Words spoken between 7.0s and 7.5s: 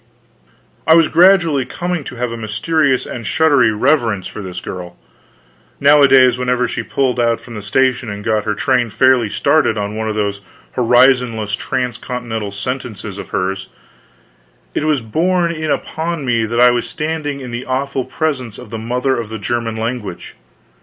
out